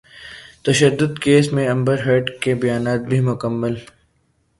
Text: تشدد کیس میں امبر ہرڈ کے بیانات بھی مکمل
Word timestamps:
تشدد 0.63 1.19
کیس 1.23 1.51
میں 1.53 1.67
امبر 1.69 1.99
ہرڈ 2.05 2.29
کے 2.41 2.55
بیانات 2.61 3.01
بھی 3.09 3.19
مکمل 3.29 3.75